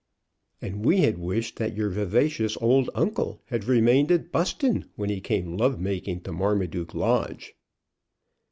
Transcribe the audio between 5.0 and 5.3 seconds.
he